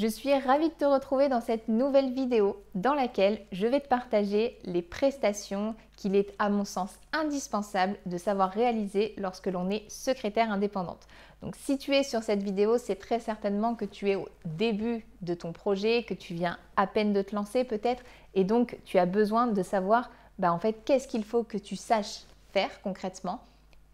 Je 0.00 0.06
suis 0.06 0.34
ravie 0.34 0.70
de 0.70 0.74
te 0.74 0.86
retrouver 0.86 1.28
dans 1.28 1.42
cette 1.42 1.68
nouvelle 1.68 2.14
vidéo 2.14 2.64
dans 2.74 2.94
laquelle 2.94 3.38
je 3.52 3.66
vais 3.66 3.80
te 3.80 3.88
partager 3.88 4.58
les 4.64 4.80
prestations 4.80 5.74
qu'il 5.98 6.16
est 6.16 6.32
à 6.38 6.48
mon 6.48 6.64
sens 6.64 6.98
indispensable 7.12 7.98
de 8.06 8.16
savoir 8.16 8.50
réaliser 8.50 9.12
lorsque 9.18 9.48
l'on 9.48 9.68
est 9.68 9.84
secrétaire 9.90 10.50
indépendante. 10.50 11.06
Donc 11.42 11.54
si 11.54 11.76
tu 11.76 11.94
es 11.94 12.02
sur 12.02 12.22
cette 12.22 12.42
vidéo, 12.42 12.78
c'est 12.78 12.96
très 12.96 13.20
certainement 13.20 13.74
que 13.74 13.84
tu 13.84 14.08
es 14.08 14.16
au 14.16 14.26
début 14.46 15.04
de 15.20 15.34
ton 15.34 15.52
projet, 15.52 16.04
que 16.04 16.14
tu 16.14 16.32
viens 16.32 16.56
à 16.78 16.86
peine 16.86 17.12
de 17.12 17.20
te 17.20 17.34
lancer 17.34 17.64
peut-être, 17.64 18.02
et 18.32 18.44
donc 18.44 18.78
tu 18.86 18.96
as 18.96 19.04
besoin 19.04 19.48
de 19.48 19.62
savoir 19.62 20.10
bah, 20.38 20.50
en 20.50 20.58
fait 20.58 20.82
qu'est-ce 20.86 21.08
qu'il 21.08 21.24
faut 21.24 21.42
que 21.42 21.58
tu 21.58 21.76
saches 21.76 22.22
faire 22.54 22.80
concrètement 22.80 23.42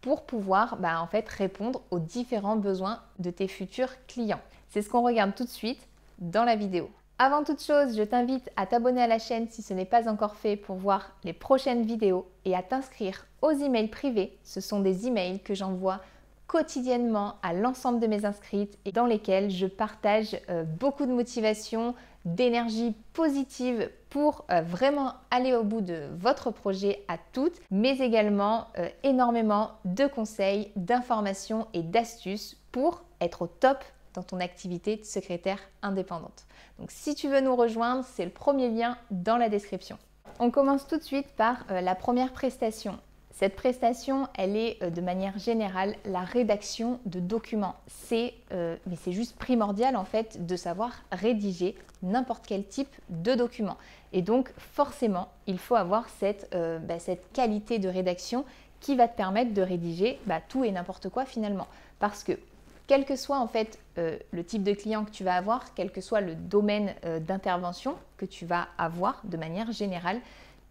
pour 0.03 0.23
pouvoir 0.23 0.77
bah, 0.77 1.01
en 1.03 1.09
fait 1.09 1.29
répondre 1.29 1.83
aux 1.91 1.99
différents 1.99 2.55
besoins 2.55 3.01
de 3.19 3.31
tes 3.31 3.49
futurs 3.49 3.91
clients. 4.07 4.43
C'est 4.69 4.83
ce 4.83 4.89
qu'on 4.89 5.03
regarde 5.03 5.35
tout 5.35 5.43
de 5.43 5.49
suite 5.49 5.89
dans 6.19 6.45
la 6.45 6.57
vidéo. 6.57 6.91
Avant 7.19 7.45
toute 7.45 7.63
chose, 7.63 7.97
je 7.97 8.03
t'invite 8.03 8.51
à 8.57 8.67
t'abonner 8.67 9.03
à 9.03 9.07
la 9.07 9.19
chaîne 9.19 9.49
si 9.49 9.63
ce 9.63 9.73
n'est 9.73 9.87
pas 9.87 10.09
encore 10.09 10.37
fait 10.37 10.57
pour 10.57 10.77
voir 10.77 11.13
les 11.25 11.33
prochaines 11.33 11.83
vidéos 11.83 12.27
et 12.45 12.55
à 12.55 12.63
t'inscrire 12.63 13.27
aux 13.41 13.53
emails 13.53 13.89
privés. 13.89 14.39
Ce 14.45 14.61
sont 14.61 14.81
des 14.81 15.07
emails 15.07 15.41
que 15.41 15.55
j'envoie 15.55 16.01
quotidiennement 16.47 17.37
à 17.43 17.53
l'ensemble 17.53 18.01
de 18.01 18.07
mes 18.07 18.25
inscrites 18.25 18.79
et 18.85 18.93
dans 18.93 19.07
lesquels 19.07 19.51
je 19.51 19.67
partage 19.67 20.39
euh, 20.51 20.65
beaucoup 20.65 21.07
de 21.07 21.13
motivation, 21.13 21.95
d'énergie 22.25 22.95
positive 23.13 23.91
pour 24.11 24.45
euh, 24.51 24.61
vraiment 24.61 25.15
aller 25.31 25.55
au 25.55 25.65
bout 25.65 25.81
de 25.81 26.09
votre 26.19 26.51
projet 26.51 27.05
à 27.09 27.17
toutes, 27.33 27.61
mais 27.71 27.99
également 27.99 28.67
euh, 28.79 28.89
énormément 29.05 29.73
de 29.85 30.07
conseils, 30.07 30.71
d'informations 30.77 31.67
et 31.73 31.83
d'astuces 31.83 32.57
pour 32.73 33.05
être 33.21 33.43
au 33.43 33.47
top 33.47 33.79
dans 34.17 34.23
ton 34.23 34.41
activité 34.41 34.97
de 34.97 35.05
secrétaire 35.05 35.61
indépendante. 35.83 36.45
Donc 36.79 36.91
si 36.91 37.15
tu 37.15 37.29
veux 37.29 37.41
nous 37.41 37.55
rejoindre, 37.55 38.05
c'est 38.05 38.25
le 38.25 38.31
premier 38.31 38.69
lien 38.69 38.99
dans 39.11 39.37
la 39.37 39.49
description. 39.49 39.99
On 40.39 40.51
commence 40.51 40.87
tout 40.87 40.99
de 40.99 41.03
suite 41.03 41.29
par 41.37 41.65
euh, 41.71 41.81
la 41.81 41.95
première 41.95 42.33
prestation. 42.33 42.99
Cette 43.31 43.55
prestation, 43.55 44.29
elle 44.37 44.57
est 44.57 44.83
euh, 44.83 44.91
de 44.91 45.01
manière 45.01 45.39
générale 45.39 45.95
la 46.05 46.21
rédaction 46.21 47.01
de 47.07 47.21
documents. 47.21 47.77
C'est, 47.87 48.35
euh, 48.53 48.77
mais 48.87 48.97
c'est 48.97 49.13
juste 49.13 49.37
primordial 49.37 49.97
en 49.97 50.05
fait 50.05 50.47
de 50.47 50.57
savoir 50.57 50.93
rédiger 51.13 51.77
n'importe 52.03 52.47
quel 52.47 52.67
type 52.67 52.95
de 53.09 53.35
document. 53.35 53.77
Et 54.13 54.23
donc 54.23 54.53
forcément, 54.59 55.29
il 55.47 55.59
faut 55.59 55.75
avoir 55.75 56.09
cette, 56.09 56.51
bah, 56.53 56.99
cette 56.99 57.33
qualité 57.33 57.79
de 57.79 57.89
rédaction 57.89 58.45
qui 58.81 58.95
va 58.95 59.09
te 59.09 59.17
permettre 59.17 59.55
de 59.55 59.63
rédiger 59.63 60.19
bah, 60.27 60.41
tout 60.47 60.65
et 60.65 60.71
n'importe 60.71 61.09
quoi 61.09 61.25
finalement. 61.25 61.67
Parce 61.99 62.23
que 62.23 62.39
quel 62.87 63.05
que 63.05 63.17
soit 63.17 63.39
en 63.39 63.49
fait 63.49 63.79
euh, 63.99 64.19
le 64.31 64.45
type 64.45 64.63
de 64.63 64.73
client 64.73 65.05
que 65.05 65.11
tu 65.11 65.25
vas 65.25 65.35
avoir, 65.35 65.75
quel 65.75 65.91
que 65.91 66.01
soit 66.01 66.21
le 66.21 66.35
domaine 66.35 66.95
euh, 67.05 67.19
d'intervention 67.19 67.97
que 68.17 68.27
tu 68.27 68.47
vas 68.47 68.69
avoir 68.79 69.21
de 69.25 69.37
manière 69.37 69.73
générale, 69.73 70.21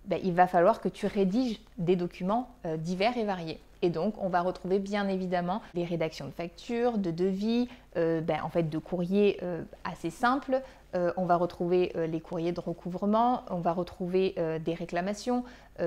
ben, 0.07 0.19
il 0.23 0.33
va 0.33 0.47
falloir 0.47 0.81
que 0.81 0.89
tu 0.89 1.07
rédiges 1.07 1.59
des 1.77 1.95
documents 1.95 2.49
euh, 2.65 2.77
divers 2.77 3.17
et 3.17 3.25
variés. 3.25 3.59
Et 3.81 3.89
donc, 3.89 4.15
on 4.21 4.29
va 4.29 4.41
retrouver 4.41 4.79
bien 4.79 5.07
évidemment 5.07 5.61
les 5.73 5.85
rédactions 5.85 6.25
de 6.25 6.31
factures, 6.31 6.97
de 6.97 7.11
devis, 7.11 7.67
ben, 7.95 8.39
en 8.41 8.49
fait 8.49 8.63
de 8.63 8.77
courriers 8.77 9.39
assez 9.83 10.09
simples, 10.09 10.61
euh, 10.95 11.11
on 11.17 11.25
va 11.25 11.35
retrouver 11.35 11.91
euh, 11.95 12.07
les 12.07 12.21
courriers 12.21 12.53
de 12.53 12.59
recouvrement, 12.59 13.43
on 13.49 13.59
va 13.59 13.73
retrouver 13.73 14.33
euh, 14.37 14.59
des 14.59 14.73
réclamations, 14.73 15.43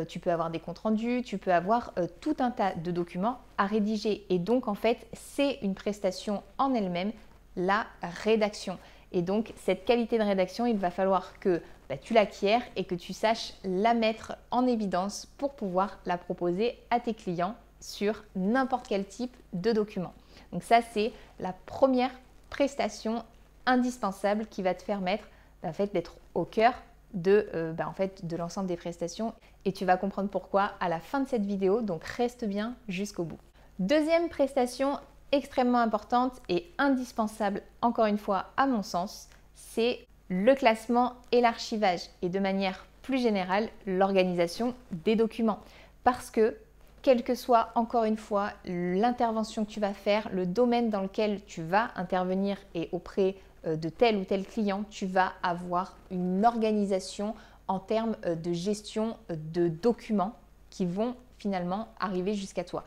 tu 0.06 0.18
peux 0.18 0.30
avoir 0.30 0.50
des 0.50 0.58
comptes 0.58 0.80
rendus, 0.80 1.22
tu 1.24 1.38
peux 1.38 1.50
avoir 1.50 1.94
tout 2.20 2.36
un 2.40 2.50
tas 2.50 2.74
de 2.74 2.90
documents 2.90 3.38
à 3.56 3.64
rédiger. 3.64 4.26
Et 4.28 4.38
donc 4.38 4.68
en 4.68 4.74
fait, 4.74 5.06
c'est 5.14 5.58
une 5.62 5.74
prestation 5.74 6.42
en 6.58 6.74
elle-même, 6.74 7.10
la 7.56 7.86
rédaction. 8.22 8.76
Et 9.12 9.22
donc 9.22 9.52
cette 9.56 9.84
qualité 9.84 10.18
de 10.18 10.24
rédaction, 10.24 10.66
il 10.66 10.76
va 10.76 10.90
falloir 10.90 11.38
que 11.40 11.62
bah, 11.88 11.96
tu 11.96 12.14
l'acquières 12.14 12.62
et 12.76 12.84
que 12.84 12.94
tu 12.94 13.12
saches 13.12 13.54
la 13.64 13.94
mettre 13.94 14.36
en 14.50 14.66
évidence 14.66 15.26
pour 15.38 15.54
pouvoir 15.54 15.98
la 16.04 16.18
proposer 16.18 16.78
à 16.90 17.00
tes 17.00 17.14
clients 17.14 17.54
sur 17.80 18.24
n'importe 18.36 18.88
quel 18.88 19.06
type 19.06 19.36
de 19.52 19.72
document. 19.72 20.12
Donc 20.52 20.62
ça, 20.62 20.80
c'est 20.92 21.12
la 21.38 21.54
première 21.66 22.10
prestation 22.50 23.24
indispensable 23.66 24.46
qui 24.46 24.62
va 24.62 24.74
te 24.74 24.84
permettre 24.84 25.24
fait, 25.72 25.92
d'être 25.92 26.16
au 26.34 26.44
cœur 26.44 26.74
de, 27.14 27.48
euh, 27.54 27.72
bah, 27.72 27.94
de 28.22 28.36
l'ensemble 28.36 28.66
des 28.66 28.76
prestations 28.76 29.34
et 29.64 29.72
tu 29.72 29.84
vas 29.84 29.96
comprendre 29.96 30.28
pourquoi 30.28 30.72
à 30.80 30.88
la 30.88 31.00
fin 31.00 31.20
de 31.20 31.28
cette 31.28 31.44
vidéo, 31.44 31.80
donc 31.80 32.04
reste 32.04 32.44
bien 32.44 32.74
jusqu'au 32.88 33.24
bout. 33.24 33.38
Deuxième 33.78 34.28
prestation 34.28 34.98
extrêmement 35.32 35.78
importante 35.78 36.40
et 36.48 36.66
indispensable, 36.78 37.62
encore 37.82 38.06
une 38.06 38.18
fois 38.18 38.46
à 38.56 38.66
mon 38.66 38.82
sens, 38.82 39.28
c'est 39.54 40.00
le 40.28 40.54
classement 40.54 41.14
et 41.32 41.40
l'archivage 41.40 42.02
et 42.22 42.28
de 42.28 42.38
manière 42.38 42.86
plus 43.02 43.18
générale 43.18 43.68
l'organisation 43.86 44.74
des 44.92 45.16
documents. 45.16 45.60
Parce 46.04 46.30
que 46.30 46.56
quelle 47.02 47.22
que 47.22 47.34
soit 47.34 47.70
encore 47.74 48.04
une 48.04 48.16
fois 48.16 48.52
l'intervention 48.64 49.64
que 49.64 49.70
tu 49.70 49.80
vas 49.80 49.94
faire, 49.94 50.28
le 50.32 50.46
domaine 50.46 50.90
dans 50.90 51.00
lequel 51.00 51.40
tu 51.46 51.62
vas 51.62 51.90
intervenir 51.96 52.58
et 52.74 52.88
auprès 52.92 53.36
euh, 53.66 53.76
de 53.76 53.88
tel 53.88 54.16
ou 54.16 54.24
tel 54.24 54.44
client, 54.44 54.84
tu 54.90 55.06
vas 55.06 55.32
avoir 55.42 55.96
une 56.10 56.44
organisation 56.44 57.34
en 57.66 57.78
termes 57.78 58.16
euh, 58.26 58.34
de 58.34 58.52
gestion 58.52 59.16
euh, 59.30 59.36
de 59.52 59.68
documents 59.68 60.34
qui 60.70 60.86
vont 60.86 61.14
finalement 61.38 61.88
arriver 62.00 62.34
jusqu'à 62.34 62.64
toi. 62.64 62.84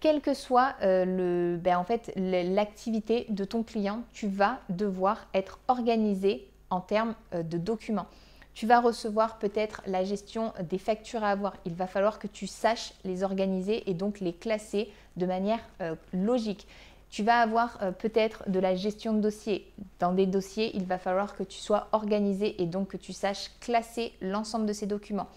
Quelle 0.00 0.20
que 0.20 0.34
soit 0.34 0.74
le, 0.82 1.58
ben 1.60 1.84
l'activité 2.16 3.26
de 3.30 3.44
ton 3.44 3.62
client, 3.62 4.02
tu 4.12 4.28
vas 4.28 4.60
devoir 4.68 5.26
être 5.34 5.58
organisé 5.68 6.46
en 6.70 6.80
termes 6.80 7.14
de 7.32 7.58
documents. 7.58 8.06
Tu 8.54 8.66
vas 8.66 8.80
recevoir 8.80 9.38
peut-être 9.38 9.82
la 9.86 10.04
gestion 10.04 10.52
des 10.68 10.78
factures 10.78 11.24
à 11.24 11.30
avoir. 11.30 11.54
Il 11.64 11.74
va 11.74 11.86
falloir 11.86 12.18
que 12.18 12.26
tu 12.26 12.46
saches 12.46 12.92
les 13.04 13.22
organiser 13.22 13.88
et 13.88 13.94
donc 13.94 14.20
les 14.20 14.32
classer 14.32 14.90
de 15.16 15.26
manière 15.26 15.60
logique. 16.12 16.66
Tu 17.10 17.22
vas 17.22 17.38
avoir 17.38 17.78
euh, 17.82 17.92
peut-être 17.92 18.48
de 18.48 18.58
la 18.58 18.74
gestion 18.74 19.12
de 19.12 19.20
dossiers. 19.20 19.70
Dans 20.00 20.12
des 20.12 20.26
dossiers, 20.26 20.72
il 20.74 20.84
va 20.84 20.98
falloir 20.98 21.34
que 21.36 21.42
tu 21.42 21.58
sois 21.58 21.88
organisé 21.92 22.60
et 22.60 22.66
donc 22.66 22.88
que 22.88 22.96
tu 22.96 23.12
saches 23.12 23.50
classer 23.60 24.12
l'ensemble 24.20 24.66
de 24.66 24.72
ces 24.72 24.86
documents. 24.86 25.28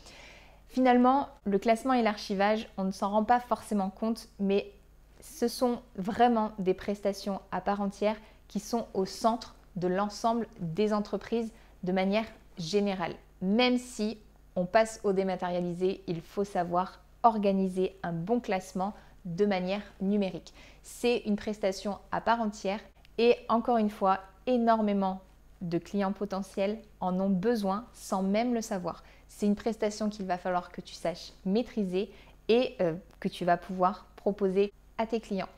Finalement, 0.69 1.29
le 1.45 1.57
classement 1.57 1.93
et 1.93 2.03
l'archivage, 2.03 2.69
on 2.77 2.83
ne 2.83 2.91
s'en 2.91 3.09
rend 3.09 3.23
pas 3.23 3.39
forcément 3.39 3.89
compte, 3.89 4.29
mais 4.39 4.71
ce 5.19 5.47
sont 5.47 5.81
vraiment 5.95 6.51
des 6.59 6.73
prestations 6.73 7.41
à 7.51 7.59
part 7.59 7.81
entière 7.81 8.15
qui 8.47 8.59
sont 8.59 8.87
au 8.93 9.05
centre 9.05 9.55
de 9.75 9.87
l'ensemble 9.87 10.47
des 10.59 10.93
entreprises 10.93 11.51
de 11.83 11.91
manière 11.91 12.25
générale. 12.57 13.15
Même 13.41 13.77
si 13.77 14.19
on 14.55 14.65
passe 14.65 14.99
au 15.03 15.11
dématérialisé, 15.11 16.03
il 16.07 16.21
faut 16.21 16.43
savoir 16.43 17.01
organiser 17.23 17.97
un 18.03 18.13
bon 18.13 18.39
classement 18.39 18.93
de 19.25 19.45
manière 19.45 19.81
numérique. 20.01 20.53
C'est 20.83 21.17
une 21.25 21.35
prestation 21.35 21.97
à 22.11 22.21
part 22.21 22.41
entière 22.41 22.79
et 23.17 23.35
encore 23.49 23.77
une 23.77 23.89
fois, 23.89 24.19
énormément 24.45 25.21
de 25.61 25.77
clients 25.77 26.13
potentiels 26.13 26.79
en 26.99 27.19
ont 27.19 27.29
besoin 27.29 27.85
sans 27.93 28.23
même 28.23 28.53
le 28.53 28.61
savoir. 28.61 29.03
C'est 29.27 29.45
une 29.45 29.55
prestation 29.55 30.09
qu'il 30.09 30.25
va 30.25 30.37
falloir 30.37 30.71
que 30.71 30.81
tu 30.81 30.93
saches 30.93 31.33
maîtriser 31.45 32.11
et 32.47 32.75
euh, 32.81 32.95
que 33.19 33.27
tu 33.27 33.45
vas 33.45 33.57
pouvoir 33.57 34.05
proposer 34.15 34.73
à 34.97 35.05
tes 35.05 35.19
clients. 35.19 35.49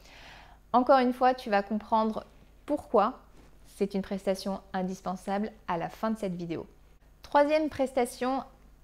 Encore 0.73 0.99
une 0.99 1.13
fois, 1.13 1.33
tu 1.33 1.49
vas 1.49 1.63
comprendre 1.63 2.25
pourquoi 2.65 3.19
c'est 3.67 3.93
une 3.93 4.01
prestation 4.01 4.61
indispensable 4.73 5.51
à 5.67 5.77
la 5.77 5.89
fin 5.89 6.11
de 6.11 6.17
cette 6.17 6.35
vidéo. 6.35 6.67
Troisième 7.23 7.69
prestation 7.69 8.43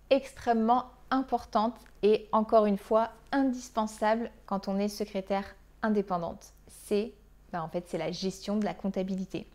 extrêmement 0.09 0.85
importante 1.11 1.75
et 2.03 2.27
encore 2.31 2.65
une 2.65 2.77
fois 2.77 3.09
indispensable 3.31 4.31
quand 4.45 4.67
on 4.67 4.79
est 4.79 4.87
secrétaire 4.87 5.55
indépendante. 5.81 6.53
C'est 6.67 7.13
ben, 7.51 7.61
en 7.61 7.69
fait 7.69 7.85
c'est 7.87 7.97
la 7.97 8.11
gestion 8.11 8.57
de 8.57 8.65
la 8.65 8.73
comptabilité. 8.73 9.47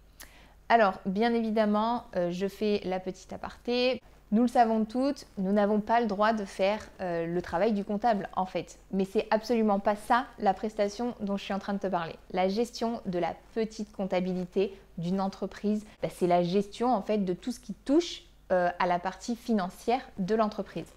Alors 0.74 0.94
bien 1.04 1.34
évidemment, 1.34 2.04
euh, 2.16 2.30
je 2.30 2.46
fais 2.46 2.80
la 2.84 2.98
petite 2.98 3.30
aparté. 3.34 4.00
Nous 4.30 4.40
le 4.40 4.48
savons 4.48 4.86
toutes, 4.86 5.26
nous 5.36 5.52
n'avons 5.52 5.80
pas 5.80 6.00
le 6.00 6.06
droit 6.06 6.32
de 6.32 6.46
faire 6.46 6.80
euh, 7.02 7.26
le 7.26 7.42
travail 7.42 7.74
du 7.74 7.84
comptable 7.84 8.30
en 8.36 8.46
fait. 8.46 8.78
Mais 8.90 9.04
c'est 9.04 9.26
absolument 9.30 9.80
pas 9.80 9.96
ça 9.96 10.24
la 10.38 10.54
prestation 10.54 11.14
dont 11.20 11.36
je 11.36 11.44
suis 11.44 11.52
en 11.52 11.58
train 11.58 11.74
de 11.74 11.78
te 11.78 11.88
parler. 11.88 12.16
La 12.30 12.48
gestion 12.48 13.02
de 13.04 13.18
la 13.18 13.34
petite 13.52 13.92
comptabilité 13.92 14.74
d'une 14.96 15.20
entreprise, 15.20 15.84
ben, 16.00 16.10
c'est 16.10 16.26
la 16.26 16.42
gestion 16.42 16.88
en 16.94 17.02
fait 17.02 17.18
de 17.18 17.34
tout 17.34 17.52
ce 17.52 17.60
qui 17.60 17.74
touche 17.74 18.22
euh, 18.50 18.70
à 18.78 18.86
la 18.86 18.98
partie 18.98 19.36
financière 19.36 20.00
de 20.16 20.34
l'entreprise. 20.34 20.90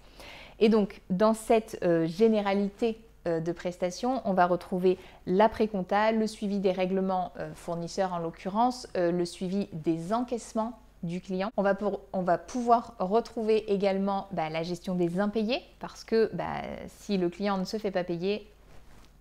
Et 0.58 0.70
donc, 0.70 1.02
dans 1.10 1.34
cette 1.34 1.78
généralité 2.06 2.98
de 3.26 3.52
prestations, 3.52 4.22
on 4.24 4.32
va 4.32 4.46
retrouver 4.46 4.98
l'après-compta, 5.26 6.12
le 6.12 6.26
suivi 6.26 6.58
des 6.58 6.72
règlements 6.72 7.32
euh, 7.38 7.52
fournisseurs 7.54 8.12
en 8.12 8.18
l'occurrence, 8.18 8.86
le 8.94 9.24
suivi 9.24 9.68
des 9.72 10.12
encaissements 10.12 10.78
du 11.02 11.20
client. 11.20 11.50
On 11.56 11.62
va, 11.62 12.38
pouvoir 12.38 12.94
retrouver 12.98 13.72
également 13.72 14.28
bah, 14.32 14.50
la 14.50 14.62
gestion 14.62 14.94
des 14.94 15.20
impayés 15.20 15.62
parce 15.78 16.04
que 16.04 16.30
bah, 16.34 16.62
si 16.88 17.16
le 17.16 17.28
client 17.28 17.58
ne 17.58 17.64
se 17.64 17.78
fait 17.78 17.90
pas 17.90 18.04
payer, 18.04 18.50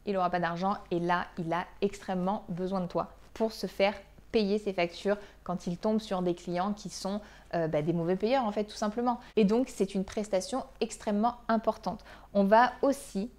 il 0.06 0.14
n'aura 0.14 0.30
pas 0.30 0.40
d'argent 0.40 0.78
et 0.92 1.00
là, 1.00 1.26
il 1.38 1.52
a 1.54 1.66
extrêmement 1.82 2.44
besoin 2.50 2.82
de 2.82 2.88
toi 2.88 3.10
pour 3.34 3.52
se 3.52 3.68
faire 3.68 3.94
payer 4.32 4.58
ses 4.58 4.74
factures 4.74 5.18
quand 5.44 5.66
il 5.66 5.78
tombe 5.78 6.02
sur 6.02 6.22
des 6.22 6.36
clients 6.36 6.74
qui 6.74 6.90
sont 6.90 7.22
euh, 7.54 7.68
bah, 7.68 7.82
des 7.82 7.94
mauvais 7.94 8.18
payeurs 8.18 8.44
en 8.44 8.52
fait 8.52 8.66
tout 8.66 8.76
simplement. 8.76 9.20
Et 9.38 9.46
donc 9.46 9.70
c'est 9.70 9.96
une 9.96 10.04
prestation 10.04 10.64
extrêmement 10.82 11.36
importante. 11.48 12.04
On 12.34 12.44
va 12.44 12.74
aussi 12.82 13.30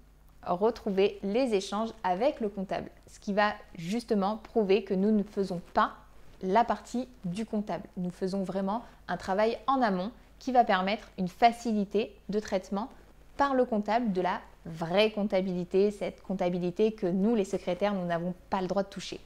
retrouver 0.43 1.19
les 1.23 1.53
échanges 1.53 1.89
avec 2.03 2.39
le 2.39 2.49
comptable, 2.49 2.89
ce 3.07 3.19
qui 3.19 3.33
va 3.33 3.53
justement 3.75 4.37
prouver 4.37 4.83
que 4.83 4.93
nous 4.93 5.11
ne 5.11 5.23
faisons 5.23 5.61
pas 5.73 5.93
la 6.41 6.63
partie 6.63 7.07
du 7.25 7.45
comptable. 7.45 7.85
Nous 7.97 8.11
faisons 8.11 8.43
vraiment 8.43 8.83
un 9.07 9.17
travail 9.17 9.57
en 9.67 9.81
amont 9.81 10.11
qui 10.39 10.51
va 10.51 10.63
permettre 10.63 11.09
une 11.17 11.27
facilité 11.27 12.15
de 12.29 12.39
traitement 12.39 12.89
par 13.37 13.53
le 13.53 13.65
comptable 13.65 14.11
de 14.13 14.21
la 14.21 14.41
vraie 14.65 15.11
comptabilité, 15.11 15.91
cette 15.91 16.21
comptabilité 16.21 16.91
que 16.91 17.07
nous, 17.07 17.35
les 17.35 17.45
secrétaires, 17.45 17.93
nous 17.93 18.05
n'avons 18.05 18.33
pas 18.49 18.61
le 18.61 18.67
droit 18.67 18.83
de 18.83 18.89
toucher. 18.89 19.19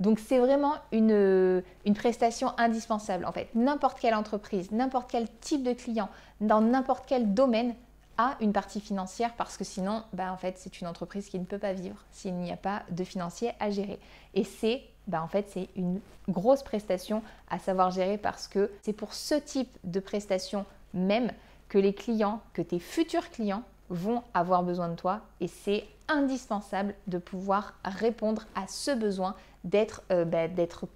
Donc 0.00 0.18
c'est 0.18 0.38
vraiment 0.38 0.74
une, 0.92 1.62
une, 1.84 1.94
prestation 1.94 2.52
indispensable. 2.58 3.24
En 3.24 3.32
fait, 3.32 3.48
n'importe 3.54 4.00
quelle 4.00 4.14
entreprise, 4.14 4.72
n'importe 4.72 5.10
quel 5.10 5.28
type 5.40 5.62
de 5.62 5.72
client, 5.72 6.08
dans 6.40 6.60
n'importe 6.60 7.04
quel 7.06 7.32
domaine 7.32 7.74
a 8.18 8.36
une 8.40 8.52
partie 8.52 8.80
financière 8.80 9.34
parce 9.34 9.56
que 9.56 9.64
sinon, 9.64 10.04
bah, 10.12 10.32
en 10.32 10.36
fait, 10.36 10.58
c'est 10.58 10.80
une 10.80 10.86
entreprise 10.86 11.28
qui 11.28 11.38
ne 11.38 11.44
peut 11.44 11.58
pas 11.58 11.72
vivre 11.72 12.04
s'il 12.10 12.34
n'y 12.34 12.52
a 12.52 12.56
pas 12.56 12.82
de 12.90 13.04
financier 13.04 13.52
à 13.60 13.70
gérer. 13.70 13.98
Et 14.34 14.44
c'est 14.44 14.82
bah, 15.06 15.22
en 15.22 15.28
fait, 15.28 15.48
c'est 15.50 15.68
une 15.76 16.00
grosse 16.28 16.62
prestation 16.62 17.22
à 17.48 17.58
savoir 17.58 17.90
gérer 17.90 18.18
parce 18.18 18.48
que 18.48 18.70
c'est 18.82 18.92
pour 18.92 19.12
ce 19.12 19.34
type 19.34 19.76
de 19.84 20.00
prestation 20.00 20.64
même 20.94 21.30
que 21.68 21.78
les 21.78 21.92
clients, 21.92 22.40
que 22.52 22.62
tes 22.62 22.78
futurs 22.78 23.30
clients 23.30 23.62
vont 23.90 24.22
avoir 24.32 24.62
besoin 24.62 24.88
de 24.88 24.94
toi 24.94 25.20
et 25.40 25.48
c'est 25.48 25.84
indispensable 26.08 26.94
de 27.06 27.18
pouvoir 27.18 27.74
répondre 27.84 28.46
à 28.54 28.66
ce 28.66 28.90
besoin 28.90 29.34
d'être 29.64 30.02
euh, 30.10 30.24
bah, 30.24 30.46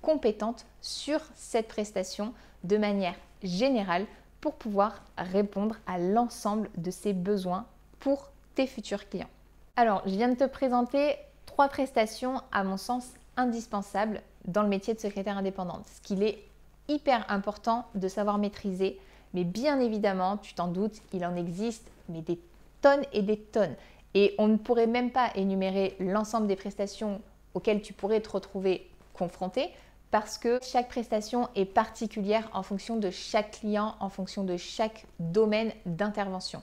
compétente 0.02 0.66
sur 0.80 1.20
cette 1.34 1.68
prestation 1.68 2.32
de 2.64 2.76
manière 2.76 3.14
générale 3.42 4.06
pour 4.40 4.54
pouvoir 4.54 5.02
répondre 5.16 5.76
à 5.86 5.98
l'ensemble 5.98 6.70
de 6.76 6.90
ces 6.90 7.12
besoins 7.12 7.66
pour 7.98 8.30
tes 8.54 8.66
futurs 8.66 9.08
clients. 9.08 9.30
Alors, 9.76 10.02
je 10.06 10.10
viens 10.10 10.28
de 10.28 10.34
te 10.34 10.44
présenter 10.44 11.16
trois 11.46 11.68
prestations 11.68 12.40
à 12.52 12.64
mon 12.64 12.76
sens 12.76 13.12
indispensables 13.36 14.22
dans 14.44 14.62
le 14.62 14.68
métier 14.68 14.94
de 14.94 15.00
secrétaire 15.00 15.38
indépendante, 15.38 15.86
ce 15.86 16.00
qu'il 16.00 16.22
est 16.22 16.44
hyper 16.88 17.24
important 17.30 17.86
de 17.94 18.08
savoir 18.08 18.38
maîtriser. 18.38 18.98
Mais 19.34 19.44
bien 19.44 19.78
évidemment, 19.80 20.38
tu 20.38 20.54
t'en 20.54 20.68
doutes, 20.68 21.00
il 21.12 21.24
en 21.24 21.36
existe 21.36 21.86
mais 22.08 22.22
des 22.22 22.40
tonnes 22.80 23.04
et 23.12 23.22
des 23.22 23.38
tonnes. 23.38 23.76
Et 24.14 24.34
on 24.38 24.48
ne 24.48 24.56
pourrait 24.56 24.86
même 24.86 25.10
pas 25.10 25.30
énumérer 25.34 25.96
l'ensemble 26.00 26.46
des 26.46 26.56
prestations 26.56 27.20
auxquelles 27.54 27.82
tu 27.82 27.92
pourrais 27.92 28.20
te 28.20 28.30
retrouver 28.30 28.90
confronté 29.12 29.70
parce 30.10 30.38
que 30.38 30.58
chaque 30.62 30.88
prestation 30.88 31.48
est 31.54 31.66
particulière 31.66 32.48
en 32.52 32.62
fonction 32.62 32.96
de 32.96 33.10
chaque 33.10 33.60
client, 33.60 33.94
en 34.00 34.08
fonction 34.08 34.44
de 34.44 34.56
chaque 34.56 35.06
domaine 35.18 35.72
d'intervention. 35.84 36.62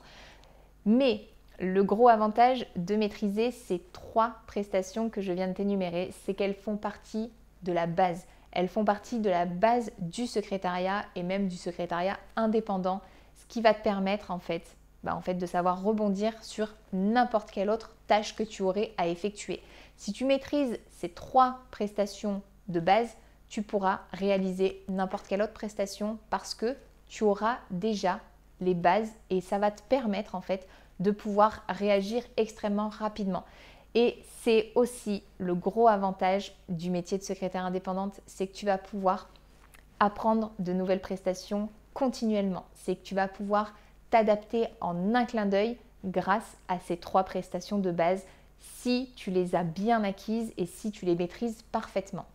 Mais 0.85 1.27
le 1.59 1.83
gros 1.83 2.09
avantage 2.09 2.65
de 2.75 2.95
maîtriser 2.95 3.51
ces 3.51 3.79
trois 3.93 4.35
prestations 4.47 5.09
que 5.09 5.21
je 5.21 5.31
viens 5.31 5.47
de 5.47 5.53
t'énumérer, 5.53 6.11
c'est 6.23 6.33
qu'elles 6.33 6.55
font 6.55 6.77
partie 6.77 7.31
de 7.63 7.71
la 7.71 7.87
base. 7.87 8.25
Elles 8.51 8.67
font 8.67 8.85
partie 8.85 9.19
de 9.19 9.29
la 9.29 9.45
base 9.45 9.91
du 9.99 10.27
secrétariat 10.27 11.05
et 11.15 11.23
même 11.23 11.47
du 11.47 11.57
secrétariat 11.57 12.17
indépendant, 12.35 13.01
ce 13.35 13.45
qui 13.47 13.61
va 13.61 13.73
te 13.73 13.83
permettre 13.83 14.31
en 14.31 14.39
fait, 14.39 14.75
bah, 15.03 15.15
en 15.15 15.21
fait 15.21 15.35
de 15.35 15.45
savoir 15.45 15.83
rebondir 15.83 16.33
sur 16.43 16.73
n'importe 16.93 17.51
quelle 17.51 17.69
autre 17.69 17.95
tâche 18.07 18.35
que 18.35 18.43
tu 18.43 18.63
aurais 18.63 18.93
à 18.97 19.07
effectuer. 19.07 19.61
Si 19.97 20.13
tu 20.13 20.25
maîtrises 20.25 20.79
ces 20.89 21.09
trois 21.09 21.59
prestations 21.71 22.41
de 22.67 22.79
base, 22.79 23.15
tu 23.49 23.61
pourras 23.61 24.01
réaliser 24.11 24.83
n'importe 24.87 25.27
quelle 25.27 25.41
autre 25.41 25.53
prestation 25.53 26.17
parce 26.29 26.55
que 26.55 26.75
tu 27.07 27.23
auras 27.23 27.57
déjà 27.71 28.19
les 28.61 28.73
bases 28.73 29.11
et 29.29 29.41
ça 29.41 29.59
va 29.59 29.71
te 29.71 29.81
permettre 29.83 30.35
en 30.35 30.41
fait 30.41 30.67
de 30.99 31.11
pouvoir 31.11 31.63
réagir 31.67 32.23
extrêmement 32.37 32.89
rapidement. 32.89 33.43
Et 33.95 34.21
c'est 34.41 34.71
aussi 34.75 35.23
le 35.37 35.55
gros 35.55 35.87
avantage 35.87 36.53
du 36.69 36.89
métier 36.89 37.17
de 37.17 37.23
secrétaire 37.23 37.65
indépendante, 37.65 38.19
c'est 38.25 38.47
que 38.47 38.53
tu 38.53 38.65
vas 38.65 38.77
pouvoir 38.77 39.29
apprendre 39.99 40.51
de 40.59 40.73
nouvelles 40.73 41.01
prestations 41.01 41.69
continuellement. 41.93 42.65
C'est 42.73 42.95
que 42.95 43.03
tu 43.03 43.15
vas 43.15 43.27
pouvoir 43.27 43.73
t'adapter 44.09 44.67
en 44.81 45.15
un 45.15 45.25
clin 45.25 45.45
d'œil 45.45 45.77
grâce 46.03 46.57
à 46.67 46.79
ces 46.79 46.97
trois 46.97 47.23
prestations 47.23 47.79
de 47.79 47.91
base 47.91 48.23
si 48.59 49.11
tu 49.15 49.31
les 49.31 49.55
as 49.55 49.63
bien 49.63 50.03
acquises 50.03 50.53
et 50.57 50.65
si 50.65 50.91
tu 50.91 51.05
les 51.05 51.15
maîtrises 51.15 51.63
parfaitement 51.71 52.25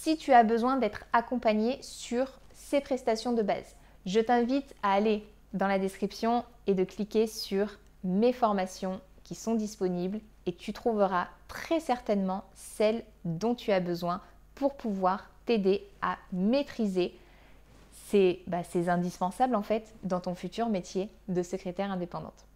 si 0.00 0.16
tu 0.16 0.32
as 0.32 0.44
besoin 0.44 0.76
d'être 0.76 1.04
accompagné 1.12 1.78
sur 1.80 2.26
ces 2.52 2.80
prestations 2.80 3.32
de 3.32 3.42
base. 3.42 3.76
Je 4.06 4.20
t'invite 4.20 4.74
à 4.82 4.92
aller 4.92 5.26
dans 5.54 5.68
la 5.68 5.78
description 5.78 6.44
et 6.66 6.74
de 6.74 6.84
cliquer 6.84 7.26
sur 7.26 7.78
mes 8.02 8.32
formations 8.32 9.00
qui 9.22 9.34
sont 9.34 9.54
disponibles 9.54 10.20
et 10.46 10.54
tu 10.54 10.72
trouveras 10.72 11.28
très 11.48 11.80
certainement 11.80 12.44
celles 12.54 13.04
dont 13.24 13.54
tu 13.54 13.72
as 13.72 13.80
besoin 13.80 14.20
pour 14.54 14.76
pouvoir 14.76 15.30
t'aider 15.46 15.86
à 16.02 16.18
maîtriser 16.32 17.18
ces, 18.08 18.42
bah, 18.46 18.62
indispensables 18.88 19.54
en 19.54 19.62
fait 19.62 19.94
dans 20.02 20.20
ton 20.20 20.34
futur 20.34 20.68
métier 20.68 21.08
de 21.28 21.42
secrétaire 21.42 21.90
indépendante. 21.90 22.46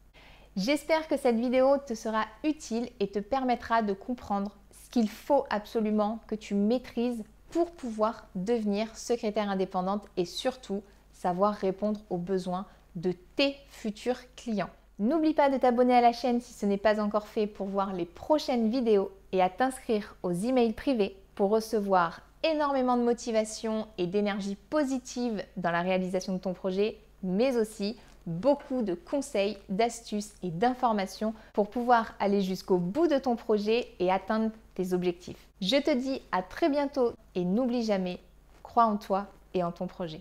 J'espère 0.57 1.09
que 1.09 1.17
cette 1.17 1.39
vidéo 1.39 1.79
te 1.79 1.95
sera 1.95 2.27
utile 2.45 2.91
et 3.01 3.11
te 3.11 3.21
permettra 3.21 3.81
de 3.83 3.93
comprendre 3.93 4.57
qu'il 4.91 5.09
faut 5.09 5.45
absolument 5.51 6.21
que 6.27 6.35
tu 6.35 6.55
maîtrises 6.55 7.23
pour 7.51 7.71
pouvoir 7.71 8.27
devenir 8.35 8.97
secrétaire 8.97 9.51
indépendante 9.51 10.07
et 10.17 10.25
surtout 10.25 10.83
savoir 11.13 11.55
répondre 11.55 12.01
aux 12.11 12.19
besoins 12.19 12.67
de 12.97 13.13
tes 13.37 13.57
futurs 13.69 14.21
clients. 14.37 14.71
N'oublie 14.99 15.35
pas 15.35 15.49
de 15.49 15.59
t'abonner 15.59 15.95
à 15.95 16.01
la 16.01 16.13
chaîne 16.13 16.41
si 16.41 16.53
ce 16.53 16.67
n'est 16.67 16.77
pas 16.77 17.01
encore 17.01 17.29
fait 17.29 17.47
pour 17.47 17.67
voir 17.67 17.93
les 17.93 18.05
prochaines 18.05 18.69
vidéos 18.69 19.13
et 19.33 19.41
à 19.41 19.49
t'inscrire 19.49 20.17
aux 20.23 20.33
emails 20.33 20.73
privés 20.73 21.17
pour 21.35 21.51
recevoir 21.51 22.23
énormément 22.43 22.97
de 22.97 23.03
motivation 23.03 23.87
et 23.97 24.07
d'énergie 24.07 24.57
positive 24.71 25.43
dans 25.57 25.71
la 25.71 25.83
réalisation 25.83 26.33
de 26.33 26.39
ton 26.39 26.53
projet, 26.53 26.99
mais 27.23 27.57
aussi 27.57 27.97
beaucoup 28.27 28.83
de 28.83 28.95
conseils, 28.95 29.57
d'astuces 29.69 30.35
et 30.43 30.51
d'informations 30.51 31.35
pour 31.53 31.71
pouvoir 31.71 32.15
aller 32.21 32.43
jusqu'au 32.43 32.79
bout 32.79 33.07
de 33.07 33.19
ton 33.19 33.37
projet 33.37 33.89
et 33.99 34.11
atteindre 34.11 34.51
objectifs. 34.93 35.49
Je 35.61 35.77
te 35.77 35.95
dis 35.95 36.23
à 36.33 36.43
très 36.43 36.69
bientôt 36.69 37.13
et 37.35 37.45
n'oublie 37.45 37.85
jamais, 37.85 38.21
crois 38.63 38.85
en 38.85 38.97
toi 38.97 39.27
et 39.55 39.63
en 39.63 39.73
ton 39.73 39.87
projet. 39.87 40.21